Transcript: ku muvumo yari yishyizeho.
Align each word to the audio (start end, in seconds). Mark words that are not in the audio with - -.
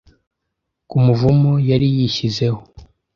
ku 0.89 0.95
muvumo 1.05 1.51
yari 1.69 1.87
yishyizeho. 1.95 2.59